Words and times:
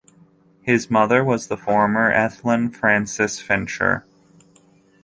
His 0.63 0.89
mother 0.89 1.23
was 1.23 1.45
the 1.45 1.55
former 1.55 2.11
Ethlyn 2.11 2.73
Frances 2.75 3.39
Fincher. 3.39 4.03